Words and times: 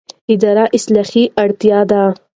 اداري 0.33 0.65
اصلاح 0.77 1.09
اړتیا 1.43 1.79
ده 1.89 2.01